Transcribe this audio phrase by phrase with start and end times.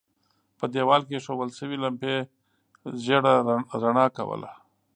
[0.57, 2.15] په دېوال کې اېښودل شوې لمپې
[3.03, 3.33] ژېړه
[3.81, 4.51] رڼا کوله.